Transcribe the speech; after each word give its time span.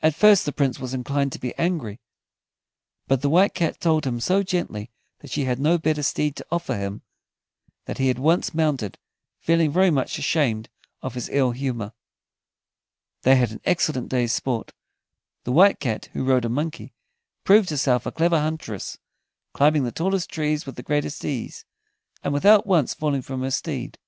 At 0.00 0.14
first 0.14 0.46
the 0.46 0.52
Prince 0.52 0.78
was 0.80 0.94
inclined 0.94 1.30
to 1.32 1.38
be 1.38 1.54
angry, 1.58 2.00
but 3.06 3.20
the 3.20 3.28
White 3.28 3.52
Cat 3.52 3.78
told 3.78 4.06
him 4.06 4.18
so 4.18 4.42
gently 4.42 4.90
that 5.18 5.30
she 5.30 5.44
had 5.44 5.58
no 5.58 5.76
better 5.76 6.02
steed 6.02 6.36
to 6.36 6.46
offer 6.50 6.74
him, 6.74 7.02
that 7.84 7.98
he 7.98 8.08
at 8.08 8.18
once 8.18 8.54
mounted, 8.54 8.98
feeling 9.40 9.70
very 9.70 9.90
much 9.90 10.18
ashamed 10.18 10.70
of 11.02 11.12
his 11.12 11.28
ill 11.28 11.50
humor. 11.50 11.92
They 13.24 13.36
had 13.36 13.50
an 13.50 13.60
excellent 13.66 14.08
day's 14.08 14.32
sport. 14.32 14.72
The 15.44 15.52
White 15.52 15.80
Cat, 15.80 16.08
who 16.14 16.24
rode 16.24 16.46
a 16.46 16.48
monkey, 16.48 16.94
proved 17.44 17.68
herself 17.68 18.06
a 18.06 18.10
clever 18.10 18.40
huntress, 18.40 18.96
climbing 19.52 19.84
the 19.84 19.92
tallest 19.92 20.30
trees 20.30 20.64
with 20.64 20.76
the 20.76 20.82
greatest 20.82 21.26
ease, 21.26 21.66
and 22.24 22.32
without 22.32 22.66
once 22.66 22.94
falling 22.94 23.20
from 23.20 23.42
her 23.42 23.50
steed. 23.50 23.98